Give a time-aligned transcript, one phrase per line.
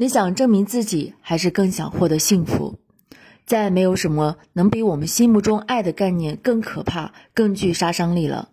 [0.00, 2.76] 你想证明自己，还是更想获得幸福？
[3.44, 8.48] 再没有什么能比我们心目中爱的概念更可怕、更具杀伤力了。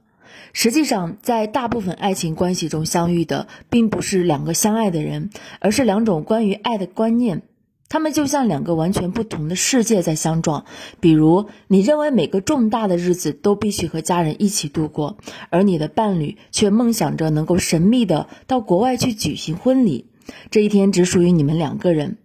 [0.51, 5.29] 实际上，在大部分爱情关系中相遇的，并不是两个相爱的人，
[5.61, 7.43] 而是两种关于爱的观念。
[7.87, 10.65] 他们就像两个完全不同的世界在相撞。
[10.99, 15.15] 比如，你认为每个重大的日子都必须和家人一起度过，
[15.49, 20.07] 而你的伴侣却梦想着能够神秘的到国外去举行婚礼。
[20.51, 22.17] 这一天只属于你们两个人。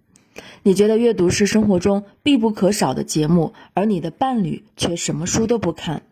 [0.63, 6.03] 你觉得阅读是生活中必不可少的节目，而你的伴侣却什么书都不看。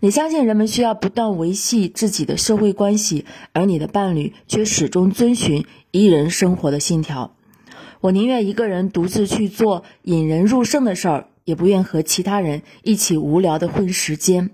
[0.00, 7.34] 你相信人们需要不断维系自己的社会关系，而你的伴侣却始终遵循一人生活的信条。
[8.00, 14.50] 我宁愿一个人独自去做引人入胜的事儿，也不愿和其他人一起无聊的混时间。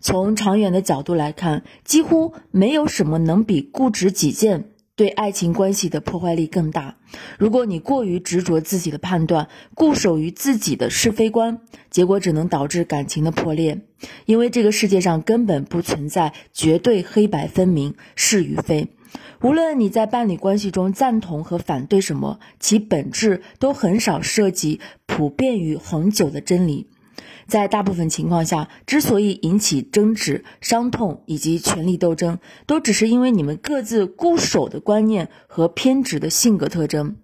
[0.00, 4.69] 从长远的角度来看，几乎没有什么能比固执己见。
[5.00, 6.98] 对爱情关系的破坏力更大。
[7.38, 13.80] 如果你过于执着自己的判断，固守于自己的是非观，结果只能导致感情的破裂。
[14.26, 18.88] 因为这个世界上根本不存在绝对黑白分明、是与非。
[19.40, 26.88] 无论你在伴侣关系中赞同和反对什么，其本质都很少涉及普遍与恒久的真理。
[27.46, 37.16] 在大部分情况下，之所以引起争执、伤痛以及权力斗争，都只是因为你们各自固守的观念和偏执的性格特征。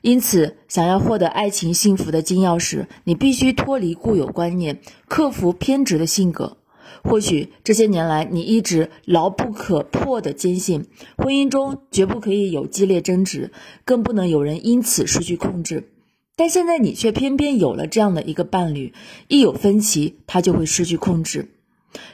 [0.00, 6.56] 因此，想要获得爱情幸福的金钥匙，你必须脱离固有观念，克服偏执的性格。
[7.02, 13.52] 或许这些年来，你一直牢不可破地坚信，婚姻中绝不可以有激烈争执，
[13.84, 15.90] 更不能有人因此失去控制。
[16.38, 18.94] 但现在你却偏偏有了这样的一个伴侣，
[19.26, 21.48] 一有分歧，他就会失去控制。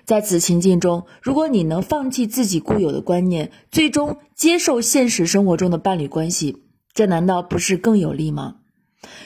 [0.06, 6.56] 在此情境中，如果你能放弃自己固有的观念，最终接受现实生活中的伴侣关系，
[6.94, 8.56] 这难道不是更有利吗？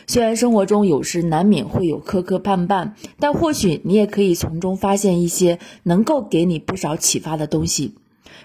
[0.08, 7.94] 虽然生活中有时难免会有磕磕绊绊，但或许你也可以从中发现一些能够给你不少启发的东西。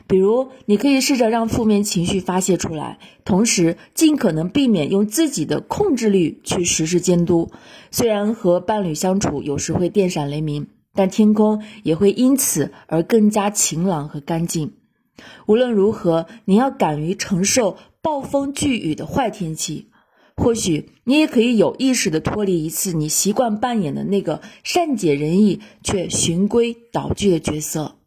[0.07, 7.51] 比如，你可以试着让负面情绪发泄出来，同时尽可能避免用自己的控制力去实施监督。
[7.91, 14.73] 虽然和伴侣相处有时会电闪雷鸣，但天空也会因此而更加晴朗和干净。
[15.45, 19.87] 无论如何，你要敢于承受暴风巨雨的坏天气。
[20.35, 27.97] 或许你也可以有意识地脱离一次你习惯扮演的那个善解人意却循规蹈矩的角色。